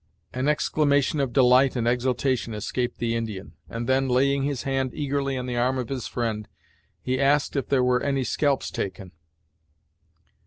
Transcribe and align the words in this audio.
An 0.33 0.47
exclamation 0.47 1.19
of 1.19 1.31
delight 1.31 1.75
and 1.75 1.87
exultation 1.87 2.55
escaped 2.55 2.97
the 2.97 3.13
Indian, 3.13 3.53
and 3.69 3.85
then 3.87 4.09
laying 4.09 4.41
his 4.41 4.63
hand 4.63 4.89
eagerly 4.95 5.37
on 5.37 5.45
the 5.45 5.57
arm 5.57 5.77
of 5.77 5.89
his 5.89 6.07
friend, 6.07 6.47
he 7.03 7.21
asked 7.21 7.55
if 7.55 7.67
there 7.67 7.83
were 7.83 8.01
any 8.01 8.23
scalps 8.23 8.71
taken. 8.71 9.11